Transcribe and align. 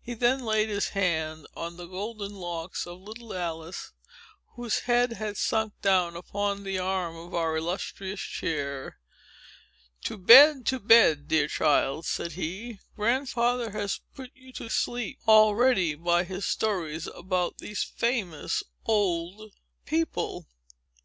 He 0.00 0.14
then 0.14 0.38
laid 0.38 0.68
his 0.68 0.90
hand 0.90 1.48
on 1.56 1.76
the 1.76 1.86
golden 1.86 2.32
locks 2.32 2.86
of 2.86 3.00
little 3.00 3.34
Alice, 3.34 3.90
whose 4.54 4.78
head 4.86 5.14
had 5.14 5.36
sunk 5.36 5.72
down 5.82 6.14
upon 6.14 6.62
the 6.62 6.78
arm 6.78 7.16
of 7.16 7.34
our 7.34 7.56
illustrious 7.56 8.20
chair. 8.20 9.00
"To 10.04 10.16
bed, 10.16 10.64
to 10.66 10.78
bed, 10.78 11.26
dear 11.26 11.48
child!" 11.48 12.06
said 12.06 12.34
he. 12.34 12.78
"Grandfather 12.94 13.70
has 13.72 13.98
put 14.14 14.30
you 14.36 14.52
to 14.52 14.68
sleep, 14.68 15.18
already, 15.26 15.96
by 15.96 16.22
his 16.22 16.46
stories 16.46 17.08
about 17.08 17.58
these 17.58 17.82
FAMOUS 17.82 18.62
OLD 18.84 19.54
PEOPLE!" 19.86 20.46